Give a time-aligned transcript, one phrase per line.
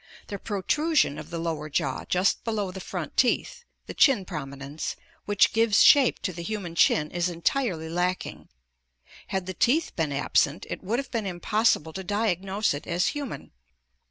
[0.29, 5.53] The protrusion of the lower jaw just below the front teeth [the chin prominence] which
[5.53, 8.49] gives shape to the human chin is entirely lacking.
[9.27, 13.51] Had the teeth been absent it would have been impossible to diagnose it as human.